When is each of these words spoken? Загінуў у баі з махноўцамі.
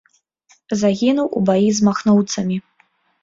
Загінуў 0.81 1.27
у 1.39 1.43
баі 1.49 1.69
з 1.79 1.87
махноўцамі. 1.87 2.57